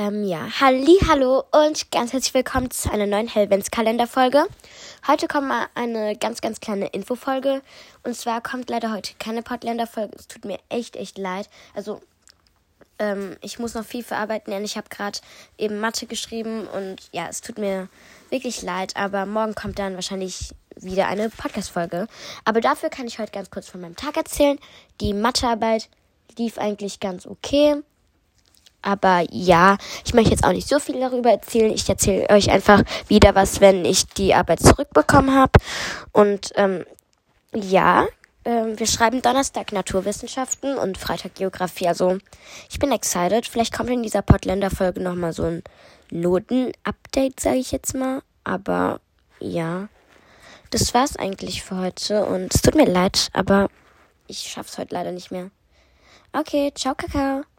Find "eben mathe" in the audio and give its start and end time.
15.58-16.06